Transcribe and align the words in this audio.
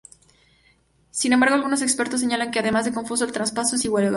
Sin 1.11 1.31
embargo, 1.31 1.53
algunos 1.53 1.83
expertos 1.83 2.21
señalan 2.21 2.49
que, 2.49 2.57
además 2.57 2.85
de 2.85 2.91
confuso, 2.91 3.23
el 3.23 3.31
traspaso 3.31 3.75
es 3.75 3.85
ilegal. 3.85 4.09